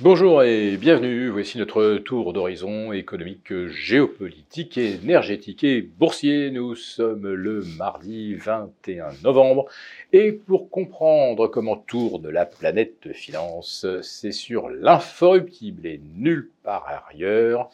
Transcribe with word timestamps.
Bonjour 0.00 0.42
et 0.42 0.76
bienvenue, 0.76 1.30
voici 1.30 1.56
notre 1.56 1.96
tour 1.96 2.34
d'horizon 2.34 2.92
économique, 2.92 3.66
géopolitique, 3.68 4.76
énergétique 4.76 5.64
et 5.64 5.80
boursier. 5.80 6.50
Nous 6.50 6.74
sommes 6.74 7.26
le 7.26 7.64
mardi 7.78 8.34
21 8.34 9.06
novembre 9.24 9.64
et 10.12 10.32
pour 10.32 10.68
comprendre 10.68 11.46
comment 11.48 11.76
tourne 11.76 12.28
la 12.28 12.44
planète 12.44 13.10
finance, 13.14 13.86
c'est 14.02 14.32
sur 14.32 14.68
l'inforruptible 14.68 15.86
et 15.86 15.98
nulle 16.14 16.50
part 16.62 17.06
ailleurs. 17.10 17.70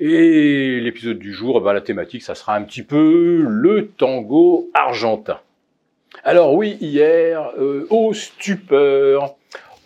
Et 0.00 0.80
l'épisode 0.80 1.20
du 1.20 1.32
jour, 1.32 1.60
ben, 1.60 1.74
la 1.74 1.80
thématique, 1.80 2.24
ça 2.24 2.34
sera 2.34 2.56
un 2.56 2.62
petit 2.62 2.82
peu 2.82 3.44
le 3.48 3.86
tango 3.96 4.68
argentin. 4.74 5.38
Alors 6.24 6.54
oui, 6.54 6.76
hier, 6.80 7.52
euh, 7.56 7.86
au 7.90 8.12
stupeur, 8.14 9.36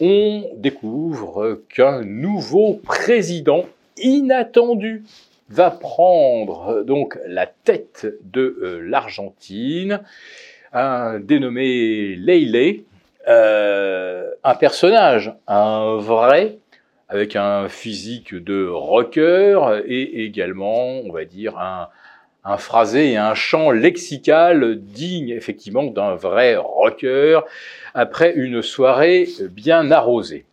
on 0.01 0.51
découvre 0.57 1.63
qu'un 1.69 2.03
nouveau 2.03 2.75
président 2.83 3.67
inattendu 3.99 5.05
va 5.51 5.71
prendre 5.71 6.69
euh, 6.69 6.85
donc 6.85 7.19
la 7.27 7.47
tête 7.47 8.07
de 8.23 8.59
euh, 8.63 8.81
l'Argentine, 8.89 10.01
un 10.73 11.19
dénommé 11.19 12.15
Leile, 12.17 12.85
euh, 13.29 14.31
un 14.45 14.55
personnage, 14.55 15.35
un 15.47 15.97
vrai, 15.97 16.59
avec 17.09 17.35
un 17.35 17.69
physique 17.69 18.35
de 18.35 18.67
rocker 18.69 19.83
et 19.85 20.25
également, 20.25 21.01
on 21.05 21.13
va 21.13 21.25
dire, 21.25 21.59
un, 21.59 21.89
un 22.45 22.57
phrasé 22.57 23.13
et 23.13 23.17
un 23.17 23.35
chant 23.35 23.71
lexical 23.71 24.77
digne 24.81 25.31
effectivement 25.31 25.85
d'un 25.85 26.15
vrai 26.15 26.57
rocker 26.57 27.41
après 27.95 28.33
une 28.35 28.63
soirée 28.63 29.29
bien 29.51 29.91
arrosée. 29.91 30.47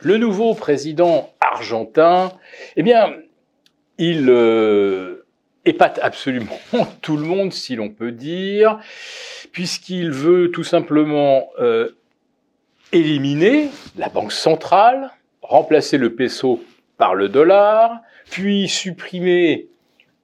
Le 0.00 0.16
nouveau 0.16 0.54
président 0.54 1.30
argentin, 1.40 2.32
eh 2.76 2.82
bien, 2.82 3.14
il 3.98 4.30
euh, 4.30 5.26
épate 5.66 6.00
absolument 6.02 6.58
tout 7.02 7.18
le 7.18 7.24
monde, 7.24 7.52
si 7.52 7.76
l'on 7.76 7.90
peut 7.90 8.12
dire, 8.12 8.78
puisqu'il 9.52 10.10
veut 10.10 10.50
tout 10.50 10.64
simplement 10.64 11.50
euh, 11.60 11.90
éliminer 12.92 13.68
la 13.98 14.08
banque 14.08 14.32
centrale, 14.32 15.10
remplacer 15.42 15.98
le 15.98 16.14
peso 16.14 16.62
par 16.96 17.14
le 17.14 17.28
dollar, 17.28 18.00
puis 18.30 18.68
supprimer 18.68 19.68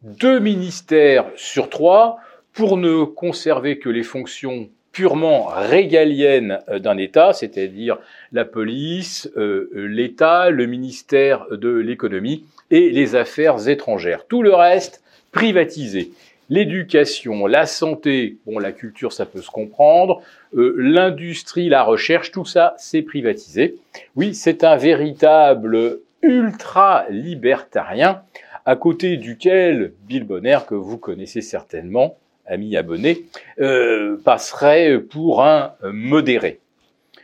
deux 0.03 0.39
ministères 0.39 1.25
sur 1.37 1.71
trois 1.71 2.19
pour 2.53 2.77
ne 2.77 3.05
conserver 3.05 3.79
que 3.79 3.89
les 3.89 4.03
fonctions 4.03 4.69
purement 4.97 5.45
régaliennes 5.45 6.61
euh, 6.71 6.79
d'un 6.79 6.97
État, 6.97 7.35
c'est-à-dire 7.35 7.99
la 8.33 8.47
police, 8.47 9.31
euh, 9.37 9.69
l'État, 9.75 10.49
le 10.49 10.65
ministère 10.65 11.45
de 11.51 11.69
l'économie 11.69 12.47
et 12.71 12.89
les 12.89 13.15
affaires 13.15 13.69
étrangères. 13.69 14.25
Tout 14.27 14.43
le 14.43 14.55
reste 14.55 15.03
privatisé. 15.33 16.13
L'éducation, 16.49 17.47
la 17.47 17.67
santé, 17.67 18.39
bon, 18.47 18.59
la 18.59 18.73
culture, 18.73 19.13
ça 19.13 19.27
peut 19.27 19.43
se 19.43 19.51
comprendre, 19.51 20.23
euh, 20.57 20.75
l'industrie, 20.79 21.69
la 21.69 21.83
recherche, 21.83 22.31
tout 22.31 22.47
ça, 22.47 22.75
c'est 22.79 23.03
privatisé. 23.03 23.75
Oui, 24.15 24.35
c'est 24.35 24.65
un 24.65 24.77
véritable 24.77 25.99
ultra-libertarien 26.23 28.23
à 28.67 28.75
côté 28.75 29.17
duquel 29.17 29.95
Bill 30.06 30.25
Bonner, 30.25 30.59
que 30.69 30.75
vous 30.75 30.98
connaissez 30.98 31.41
certainement, 31.41 32.19
ami 32.47 32.77
abonné, 32.77 33.25
euh, 33.61 34.17
passerait 34.25 35.00
pour 35.00 35.45
un 35.45 35.75
modéré. 35.84 36.59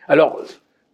Alors, 0.06 0.40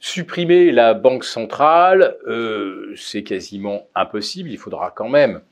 supprimer 0.00 0.72
la 0.72 0.94
banque 0.94 1.24
centrale, 1.24 2.16
euh, 2.26 2.94
c'est 2.96 3.22
quasiment 3.22 3.86
impossible. 3.94 4.50
Il 4.50 4.56
faudra 4.56 4.90
quand 4.90 5.08
même, 5.08 5.42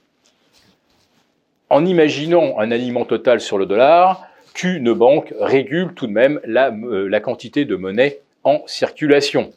en 1.68 1.84
imaginant 1.84 2.58
un 2.58 2.70
aliment 2.70 3.04
total 3.04 3.40
sur 3.40 3.58
le 3.58 3.66
dollar, 3.66 4.26
qu'une 4.54 4.94
banque 4.94 5.34
régule 5.38 5.92
tout 5.92 6.06
de 6.06 6.12
même 6.12 6.40
la, 6.44 6.70
euh, 6.70 7.20
quantité 7.20 7.66
de 7.66 7.76
monnaie 7.76 8.20
en 8.44 8.62
circulation. 8.66 9.52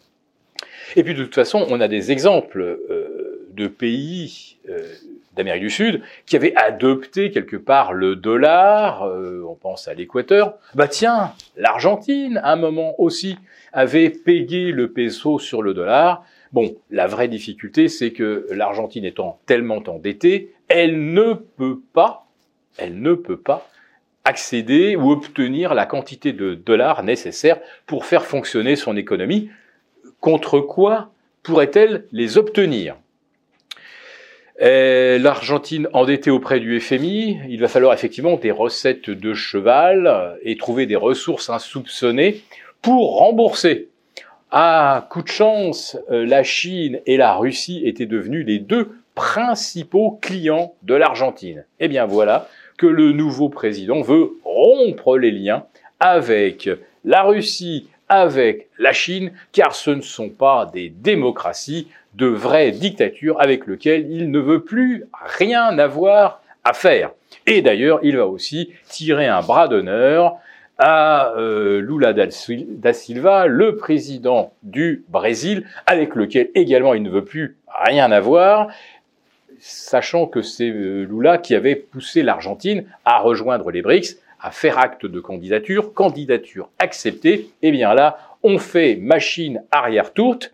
Et 0.98 1.04
puis 1.04 1.14
de 1.14 1.24
toute 1.24 1.36
façon, 1.36 1.66
on 1.70 1.80
a 1.80 1.88
des 1.88 2.12
exemples 2.12 2.78
de 3.54 3.68
pays 3.68 4.58
euh, 4.70 4.82
d'Amérique 5.36 5.62
du 5.62 5.70
Sud, 5.70 6.02
qui 6.26 6.36
avait 6.36 6.56
adopté 6.56 7.32
quelque 7.32 7.56
part 7.56 7.94
le 7.94 8.16
dollar, 8.16 9.04
euh, 9.04 9.44
on 9.48 9.56
pense 9.56 9.88
à 9.88 9.94
l'Équateur. 9.94 10.58
Bah 10.76 10.88
tiens, 10.88 11.34
l'Argentine, 11.56 12.40
à 12.44 12.54
un 12.54 12.56
moment 12.56 12.94
aussi, 12.98 13.38
avait 13.72 14.10
payé 14.10 14.72
le 14.72 14.92
peso 14.92 15.40
sur 15.40 15.62
le 15.62 15.74
dollar. 15.74 16.26
Bon, 16.52 16.76
la 16.90 17.08
vraie 17.08 17.28
difficulté, 17.28 17.88
c'est 17.88 18.12
que 18.12 18.48
l'Argentine 18.52 19.06
étant 19.06 19.40
tellement 19.46 19.84
endettée, 19.88 20.54
elle 20.68 21.14
ne 21.14 21.34
peut 21.34 21.80
pas, 21.94 22.28
elle 22.78 23.02
ne 23.02 23.14
peut 23.14 23.38
pas 23.38 23.68
accéder 24.24 24.96
ou 24.96 25.12
obtenir 25.12 25.74
la 25.74 25.86
quantité 25.86 26.34
de 26.34 26.54
dollars 26.54 27.04
nécessaire 27.04 27.60
pour 27.86 28.06
faire 28.06 28.26
fonctionner 28.26 28.76
son 28.76 28.98
économie. 28.98 29.50
Contre 30.20 30.60
quoi 30.60 31.12
pourrait-elle 31.44 32.06
les 32.12 32.38
obtenir? 32.38 32.98
L'Argentine 34.62 35.88
endettée 35.94 36.32
auprès 36.32 36.60
du 36.60 36.80
FMI, 36.80 37.40
il 37.50 37.62
va 37.62 37.68
falloir 37.68 37.94
effectivement 37.94 38.36
des 38.36 38.52
recettes 38.52 39.10
de 39.10 39.34
cheval 39.34 40.38
et 40.44 40.58
trouver 40.58 40.86
des 40.86 40.98
ressources 40.98 41.50
insoupçonnées 41.50 42.42
pour 42.82 43.18
rembourser. 43.18 43.90
À 44.52 45.08
coup 45.12 45.22
de 45.22 45.28
chance, 45.28 45.96
euh, 46.10 46.26
la 46.26 46.42
Chine 46.42 47.02
et 47.06 47.18
la 47.18 47.36
Russie 47.36 47.84
étaient 47.86 48.08
devenus 48.08 48.48
les 48.48 48.58
deux 48.58 48.96
principaux 49.14 50.18
clients 50.22 50.74
de 50.82 50.96
l'Argentine. 50.96 51.66
Eh 51.80 51.88
bien 51.88 52.08
voilà 52.08 52.48
que 52.78 52.88
le 52.88 53.12
nouveau 53.12 53.50
président 53.50 54.02
veut 54.02 54.32
rompre 54.44 55.18
les 55.18 55.32
liens 55.32 55.66
avec 56.00 56.68
la 57.06 57.24
Russie, 57.24 57.90
avec 58.10 58.70
la 58.78 58.92
Chine, 58.92 59.32
car 59.52 59.74
ce 59.76 59.92
ne 59.92 60.02
sont 60.02 60.30
pas 60.30 60.70
des 60.74 60.90
démocraties, 60.90 61.88
de 62.16 62.26
vraies 62.26 62.72
dictatures 62.72 63.40
avec 63.40 63.68
lesquelles 63.68 64.12
il 64.12 64.32
ne 64.32 64.40
veut 64.40 64.64
plus 64.64 65.06
rien 65.38 65.78
avoir 65.78 66.42
à 66.64 66.74
faire. 66.74 67.12
Et 67.46 67.62
d'ailleurs, 67.62 68.00
il 68.04 68.18
va 68.18 68.26
aussi 68.26 68.74
tirer 68.90 69.28
un 69.28 69.42
bras 69.42 69.68
d'honneur 69.68 70.38
à 70.80 71.34
euh, 71.38 71.82
Lula 71.82 72.14
da 72.14 72.94
Silva, 72.94 73.48
le 73.48 73.76
président 73.76 74.54
du 74.64 75.04
Brésil, 75.10 75.66
avec 75.86 76.16
lequel 76.16 76.50
également 76.56 76.94
il 76.94 77.04
ne 77.04 77.10
veut 77.10 77.26
plus 77.26 77.58
rien 77.84 78.12
avoir, 78.12 78.70
sachant 79.60 80.26
que 80.26 80.42
c'est 80.42 80.70
euh, 80.70 81.04
Lula 81.04 81.38
qui 81.38 81.54
avait 81.54 81.76
poussé 81.76 82.24
l'Argentine 82.24 82.86
à 83.04 83.20
rejoindre 83.20 83.72
les 83.72 83.82
BRICS, 83.82 84.18
à 84.40 84.52
faire 84.52 84.78
acte 84.78 85.06
de 85.06 85.20
candidature, 85.20 85.94
candidature 85.94 86.70
acceptée, 86.80 87.50
eh 87.62 87.72
bien 87.72 87.94
là, 87.94 88.18
on 88.44 88.58
fait 88.58 88.96
machine 88.96 89.64
arrière-tourte, 89.72 90.54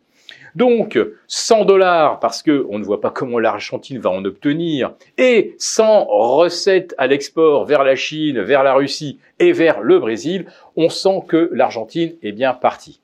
donc 0.56 0.97
100 1.28 1.66
dollars 1.66 2.19
parce 2.19 2.41
que 2.41 2.66
on 2.69 2.79
ne 2.79 2.85
voit 2.85 3.01
pas 3.01 3.12
comment 3.12 3.40
l'Argentine 3.40 4.00
va 4.00 4.09
en 4.09 4.24
obtenir 4.24 4.94
et 5.18 5.56
100 5.59 6.06
recettes 6.06 6.95
à 6.97 7.07
l'export 7.07 7.66
vers 7.66 7.84
la 7.84 7.95
Chine, 7.95 8.41
vers 8.41 8.63
la 8.63 8.74
Russie 8.74 9.19
et 9.40 9.51
vers 9.51 9.81
le 9.81 10.00
Brésil, 10.00 10.45
on 10.78 10.90
sent 10.90 11.24
que 11.28 11.50
l'Argentine 11.53 12.16
est 12.24 12.31
bien 12.31 12.53
partie. 12.53 13.01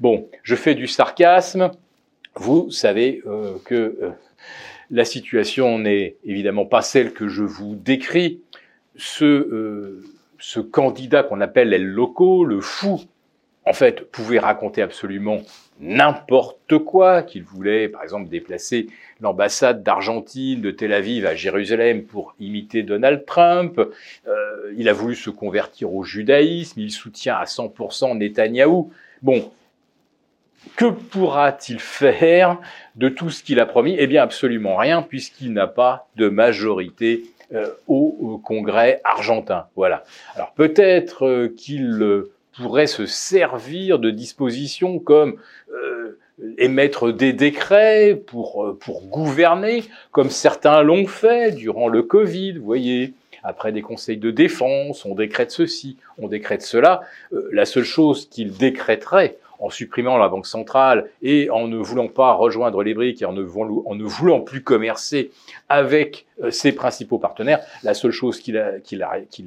Bon, 0.00 0.28
je 0.42 0.54
fais 0.54 0.74
du 0.74 0.86
sarcasme. 0.86 1.70
Vous 2.34 2.70
savez 2.70 3.22
euh, 3.26 3.54
que 3.64 3.74
euh, 3.74 4.10
la 4.90 5.04
situation 5.04 5.78
n'est 5.78 6.16
évidemment 6.24 6.66
pas 6.66 6.82
celle 6.82 7.12
que 7.12 7.28
je 7.28 7.44
vous 7.44 7.74
décris. 7.74 8.40
Ce, 8.96 9.24
euh, 9.24 10.02
ce 10.40 10.60
candidat 10.60 11.22
qu'on 11.22 11.40
appelle 11.40 11.72
El 11.72 11.86
Loco, 11.86 12.44
le 12.44 12.60
fou, 12.60 13.00
en 13.66 13.72
fait, 13.72 14.10
pouvait 14.10 14.38
raconter 14.38 14.82
absolument 14.82 15.42
n'importe 15.80 16.78
quoi, 16.78 17.22
qu'il 17.22 17.42
voulait 17.42 17.88
par 17.88 18.02
exemple 18.02 18.28
déplacer 18.28 18.88
l'ambassade 19.20 19.82
d'Argentine 19.82 20.60
de 20.60 20.70
Tel 20.70 20.92
Aviv 20.92 21.26
à 21.26 21.34
Jérusalem 21.34 22.04
pour 22.04 22.34
imiter 22.38 22.82
Donald 22.82 23.24
Trump, 23.24 23.78
euh, 23.78 24.72
il 24.76 24.88
a 24.88 24.92
voulu 24.92 25.14
se 25.14 25.30
convertir 25.30 25.94
au 25.94 26.02
judaïsme, 26.04 26.80
il 26.80 26.90
soutient 26.90 27.36
à 27.36 27.44
100% 27.44 28.18
Netanyahou. 28.18 28.92
Bon, 29.22 29.50
que 30.76 30.86
pourra-t-il 30.86 31.80
faire 31.80 32.58
de 32.96 33.08
tout 33.08 33.30
ce 33.30 33.42
qu'il 33.42 33.60
a 33.60 33.66
promis? 33.66 33.96
Eh 33.98 34.06
bien 34.06 34.22
absolument 34.22 34.76
rien 34.76 35.02
puisqu'il 35.02 35.52
n'a 35.52 35.66
pas 35.66 36.08
de 36.16 36.28
majorité 36.28 37.24
au, 37.86 38.16
au, 38.20 38.38
Congrès 38.38 39.00
argentin. 39.04 39.66
Voilà. 39.76 40.04
Alors 40.34 40.52
peut-être 40.52 41.26
euh, 41.26 41.48
qu'il 41.48 42.24
pourrait 42.56 42.86
se 42.86 43.06
servir 43.06 43.98
de 43.98 44.10
dispositions 44.10 44.98
comme 44.98 45.36
euh, 45.72 46.18
émettre 46.58 47.12
des 47.12 47.32
décrets 47.32 48.20
pour, 48.26 48.64
euh, 48.64 48.78
pour 48.78 49.06
gouverner, 49.06 49.84
comme 50.12 50.30
certains 50.30 50.82
l'ont 50.82 51.06
fait 51.06 51.52
durant 51.52 51.88
le 51.88 52.02
Covid, 52.02 52.52
vous 52.58 52.64
voyez. 52.64 53.14
Après 53.42 53.72
des 53.72 53.80
conseils 53.80 54.18
de 54.18 54.30
défense, 54.30 55.06
on 55.06 55.14
décrète 55.14 55.50
ceci, 55.50 55.96
on 56.18 56.28
décrète 56.28 56.60
cela. 56.60 57.00
Euh, 57.32 57.48
la 57.52 57.64
seule 57.64 57.84
chose 57.84 58.28
qu'il 58.28 58.52
décréterait, 58.52 59.38
en 59.60 59.70
supprimant 59.70 60.16
la 60.16 60.28
banque 60.28 60.46
centrale 60.46 61.10
et 61.22 61.50
en 61.50 61.68
ne 61.68 61.76
voulant 61.76 62.08
pas 62.08 62.32
rejoindre 62.32 62.82
les 62.82 62.94
briques 62.94 63.22
et 63.22 63.26
en 63.26 63.32
ne, 63.32 63.42
voulant, 63.42 64.40
plus 64.40 64.62
commercer 64.62 65.30
avec 65.68 66.26
euh, 66.42 66.50
ses 66.50 66.72
principaux 66.72 67.18
partenaires, 67.18 67.60
la 67.82 67.94
seule 67.94 68.10
chose 68.10 68.40
qu'il 68.40 68.56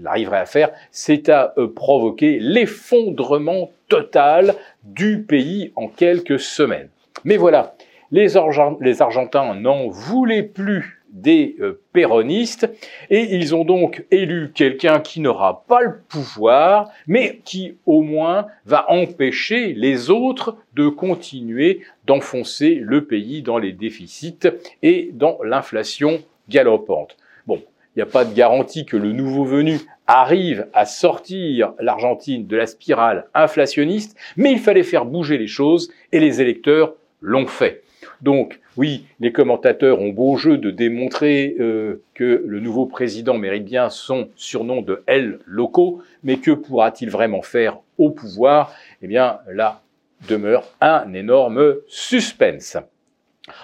arriverait 0.05 0.37
à 0.37 0.45
faire, 0.45 0.71
c'est 0.91 1.29
à 1.29 1.53
euh, 1.57 1.67
provoquer 1.67 2.39
l'effondrement 2.39 3.71
total 3.89 4.55
du 4.83 5.23
pays 5.23 5.71
en 5.75 5.87
quelques 5.87 6.39
semaines. 6.39 6.89
Mais 7.25 7.37
voilà, 7.37 7.75
les, 8.11 8.37
Argentins 8.37 9.55
n'en 9.55 9.87
voulaient 9.87 10.43
plus 10.43 11.02
des 11.13 11.55
euh, 11.61 11.79
péronistes 11.93 12.69
et 13.09 13.35
ils 13.35 13.55
ont 13.55 13.63
donc 13.63 14.03
élu 14.11 14.51
quelqu'un 14.53 14.99
qui 14.99 15.21
n'aura 15.21 15.63
pas 15.67 15.81
le 15.81 15.99
pouvoir, 16.09 16.89
mais 17.07 17.39
qui 17.45 17.77
au 17.85 18.01
moins 18.01 18.47
va 18.65 18.91
empêcher 18.91 19.73
les 19.73 20.09
autres 20.09 20.57
de 20.73 20.89
continuer 20.89 21.81
d'enfoncer 22.05 22.79
le 22.81 23.05
pays 23.05 23.43
dans 23.43 23.59
les 23.59 23.71
déficits 23.71 24.49
et 24.81 25.11
dans 25.13 25.37
l'inflation 25.43 26.19
galopante. 26.49 27.15
Bon, 27.45 27.61
il 27.95 27.99
n'y 27.99 28.03
a 28.03 28.07
pas 28.07 28.25
de 28.25 28.33
garantie 28.33 28.85
que 28.85 28.97
le 28.97 29.11
nouveau 29.11 29.45
venu 29.45 29.79
arrive 30.07 30.67
à 30.73 30.85
sortir 30.85 31.73
l'Argentine 31.79 32.47
de 32.47 32.57
la 32.57 32.65
spirale 32.65 33.27
inflationniste, 33.35 34.17
mais 34.35 34.51
il 34.51 34.59
fallait 34.59 34.83
faire 34.83 35.05
bouger 35.05 35.37
les 35.37 35.47
choses 35.47 35.91
et 36.11 36.19
les 36.19 36.41
électeurs 36.41 36.95
l'ont 37.21 37.47
fait. 37.47 37.82
Donc, 38.21 38.59
oui, 38.77 39.05
les 39.19 39.31
commentateurs 39.31 40.01
ont 40.01 40.09
beau 40.09 40.35
jeu 40.37 40.57
de 40.57 40.71
démontrer 40.71 41.55
euh, 41.59 42.01
que 42.13 42.43
le 42.45 42.59
nouveau 42.59 42.85
président 42.85 43.37
mérite 43.37 43.65
bien 43.65 43.89
son 43.89 44.29
surnom 44.35 44.81
de 44.81 45.03
L 45.07 45.39
locaux, 45.45 46.01
mais 46.23 46.37
que 46.37 46.51
pourra-t-il 46.51 47.09
vraiment 47.09 47.41
faire 47.41 47.79
au 47.97 48.09
pouvoir? 48.09 48.73
Eh 49.01 49.07
bien, 49.07 49.39
là 49.51 49.81
demeure 50.27 50.63
un 50.79 51.13
énorme 51.13 51.75
suspense. 51.87 52.77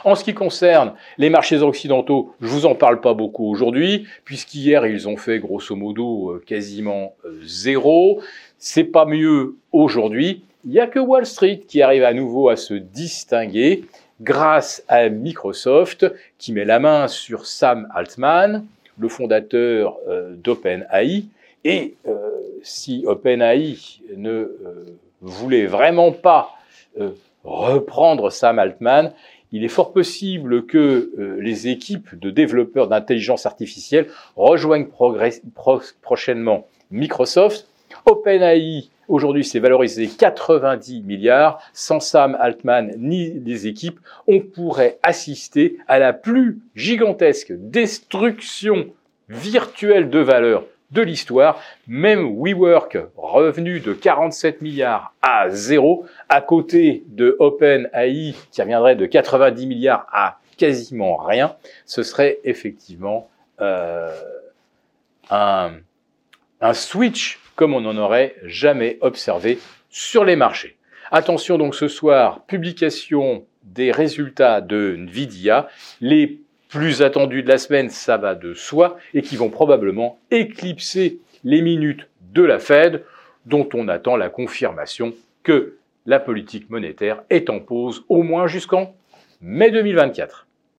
En 0.03 0.15
ce 0.15 0.25
qui 0.25 0.33
concerne 0.33 0.94
les 1.18 1.30
marchés 1.30 1.62
occidentaux, 1.62 2.35
je 2.42 2.47
vous 2.47 2.65
en 2.65 2.75
parle 2.75 3.00
pas 3.00 3.13
beaucoup 3.13 3.50
aujourd'hui, 3.50 4.07
puisqu'hier 4.25 4.85
ils 4.85 5.07
ont 5.07 5.15
fait 5.15 5.39
grosso 5.39 5.74
modo 5.74 6.31
euh, 6.31 6.44
quasiment 6.45 7.15
euh, 7.24 7.39
zéro. 7.45 8.21
C'est 8.57 8.83
pas 8.83 9.06
mieux 9.06 9.56
aujourd'hui. 9.71 10.44
Il 10.65 10.71
n'y 10.71 10.80
a 10.80 10.88
que 10.88 11.00
Wall 11.00 11.25
Street 11.25 11.62
qui 11.65 11.81
arrive 11.81 12.03
à 12.03 12.13
nouveau 12.13 12.50
à 12.50 12.57
se 12.57 12.74
distinguer 12.74 13.85
grâce 14.21 14.83
à 14.88 15.10
Microsoft 15.10 16.06
qui 16.38 16.54
met 16.54 16.66
la 16.66 16.80
main 16.80 17.07
sur 17.07 17.45
Sam 17.45 17.88
Altman, 17.94 18.66
le 18.98 19.10
fondateur 19.10 19.98
euh, 20.07 20.33
d'OpenAI. 20.36 21.25
Et 21.63 21.95
euh, 22.07 22.18
si 22.62 23.04
OpenAI 23.06 23.77
ne 24.16 24.31
euh, 24.31 24.86
voulait 25.21 25.66
vraiment 25.66 26.12
pas 26.12 26.56
reprendre 27.44 28.30
Sam 28.30 28.60
Altman, 28.60 29.13
il 29.51 29.63
est 29.63 29.69
fort 29.69 29.94
possible 29.94 30.66
que 30.66 31.38
les 31.39 31.69
équipes 31.69 32.19
de 32.19 32.30
développeurs 32.30 32.88
d'intelligence 32.88 33.45
artificielle 33.45 34.07
rejoignent 34.36 34.88
prochainement 36.01 36.68
Microsoft. 36.92 37.68
OpenAI 38.06 38.89
Aujourd'hui, 39.09 39.44
c'est 39.44 39.59
valorisé 39.59 40.07
90 40.07 41.01
milliards. 41.01 41.59
Sans 41.73 42.00
Sam 42.00 42.38
Altman 42.39 42.94
ni 42.95 43.31
les 43.39 43.65
équipes, 43.65 44.00
on 44.27 44.39
pourrait 44.39 45.00
assister 45.01 45.79
à 45.88 45.97
la 45.97 46.13
plus 46.13 46.59
gigantesque 46.75 47.51
destruction 47.57 48.85
virtuelle 49.27 50.11
de 50.11 50.19
valeur 50.19 50.63
de 50.91 51.01
l'histoire. 51.01 51.59
Même 51.88 52.39
WeWork, 52.39 53.00
revenu 53.17 53.79
de 53.79 53.94
47 53.94 54.61
milliards 54.61 55.15
à 55.23 55.50
zéro, 55.50 56.06
à 56.29 56.41
côté 56.41 57.03
de 57.07 57.35
OpenAI, 57.39 58.35
qui 58.51 58.61
reviendrait 58.61 58.95
de 58.95 59.07
90 59.07 59.65
milliards 59.65 60.06
à 60.13 60.38
quasiment 60.57 61.17
rien, 61.17 61.56
ce 61.88 62.03
serait 62.03 62.38
effectivement 62.44 63.27
euh, 63.59 64.11
un, 65.31 65.71
un 66.61 66.73
switch 66.73 67.39
comme 67.56 67.73
on 67.73 67.81
n'en 67.81 67.97
aurait 67.97 68.35
jamais 68.44 68.97
observé 69.01 69.59
sur 69.89 70.23
les 70.23 70.35
marchés. 70.35 70.77
Attention 71.11 71.57
donc 71.57 71.75
ce 71.75 71.88
soir, 71.88 72.45
publication 72.45 73.45
des 73.63 73.91
résultats 73.91 74.61
de 74.61 74.95
Nvidia, 74.97 75.67
les 76.01 76.39
plus 76.69 77.01
attendus 77.01 77.44
de 77.44 77.50
la 77.50 77.57
semaine, 77.57 77.89
ça 77.89 78.17
va 78.17 78.35
de 78.35 78.53
soi, 78.53 78.97
et 79.13 79.21
qui 79.21 79.35
vont 79.35 79.50
probablement 79.50 80.19
éclipser 80.31 81.19
les 81.44 81.61
minutes 81.61 82.07
de 82.33 82.44
la 82.44 82.59
Fed, 82.59 83.03
dont 83.45 83.67
on 83.73 83.88
attend 83.88 84.15
la 84.15 84.29
confirmation 84.29 85.13
que 85.44 85.77
la 86.06 86.19
politique 86.19 86.69
monétaire 86.69 87.23
est 87.29 87.50
en 87.50 87.59
pause 87.59 88.06
au 88.07 88.21
moins 88.21 88.47
jusqu'en 88.47 88.95
mai 89.41 89.71
2024. 89.71 90.47